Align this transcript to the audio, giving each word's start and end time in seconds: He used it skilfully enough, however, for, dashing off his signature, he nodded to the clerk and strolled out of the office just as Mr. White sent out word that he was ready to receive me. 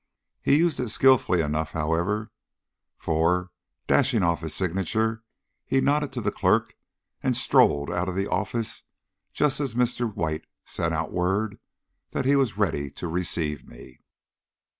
He 0.41 0.57
used 0.57 0.79
it 0.79 0.89
skilfully 0.89 1.41
enough, 1.41 1.73
however, 1.73 2.31
for, 2.97 3.51
dashing 3.85 4.23
off 4.23 4.41
his 4.41 4.55
signature, 4.55 5.21
he 5.63 5.79
nodded 5.79 6.11
to 6.13 6.21
the 6.21 6.31
clerk 6.31 6.73
and 7.21 7.37
strolled 7.37 7.91
out 7.91 8.09
of 8.09 8.15
the 8.15 8.25
office 8.27 8.81
just 9.31 9.59
as 9.59 9.75
Mr. 9.75 10.11
White 10.11 10.47
sent 10.65 10.91
out 10.91 11.11
word 11.13 11.59
that 12.13 12.25
he 12.25 12.35
was 12.35 12.57
ready 12.57 12.89
to 12.89 13.07
receive 13.07 13.67
me. 13.67 13.99